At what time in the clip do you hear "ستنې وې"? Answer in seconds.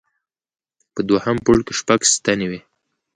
2.15-2.59